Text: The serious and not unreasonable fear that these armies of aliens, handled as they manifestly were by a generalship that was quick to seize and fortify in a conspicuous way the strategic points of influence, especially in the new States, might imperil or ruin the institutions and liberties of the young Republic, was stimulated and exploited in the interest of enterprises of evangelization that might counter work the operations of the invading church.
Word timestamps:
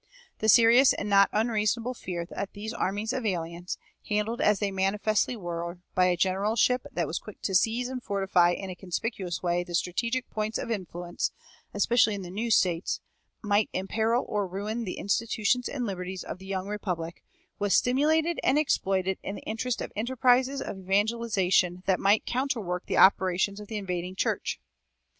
The 0.39 0.49
serious 0.49 0.93
and 0.93 1.07
not 1.07 1.29
unreasonable 1.31 1.93
fear 1.93 2.25
that 2.25 2.53
these 2.53 2.73
armies 2.73 3.13
of 3.13 3.23
aliens, 3.23 3.77
handled 4.09 4.41
as 4.41 4.57
they 4.57 4.71
manifestly 4.71 5.37
were 5.37 5.77
by 5.93 6.05
a 6.05 6.17
generalship 6.17 6.87
that 6.91 7.05
was 7.05 7.19
quick 7.19 7.39
to 7.43 7.53
seize 7.53 7.87
and 7.87 8.01
fortify 8.01 8.49
in 8.49 8.71
a 8.71 8.75
conspicuous 8.75 9.43
way 9.43 9.63
the 9.63 9.75
strategic 9.75 10.27
points 10.31 10.57
of 10.57 10.71
influence, 10.71 11.29
especially 11.71 12.15
in 12.15 12.23
the 12.23 12.31
new 12.31 12.49
States, 12.49 12.99
might 13.43 13.69
imperil 13.73 14.25
or 14.27 14.47
ruin 14.47 14.85
the 14.85 14.97
institutions 14.97 15.69
and 15.69 15.85
liberties 15.85 16.23
of 16.23 16.39
the 16.39 16.47
young 16.47 16.67
Republic, 16.67 17.21
was 17.59 17.75
stimulated 17.75 18.39
and 18.43 18.57
exploited 18.57 19.19
in 19.21 19.35
the 19.35 19.43
interest 19.43 19.81
of 19.83 19.93
enterprises 19.95 20.63
of 20.63 20.79
evangelization 20.79 21.83
that 21.85 21.99
might 21.99 22.25
counter 22.25 22.59
work 22.59 22.87
the 22.87 22.97
operations 22.97 23.59
of 23.59 23.67
the 23.67 23.77
invading 23.77 24.15
church. 24.15 24.59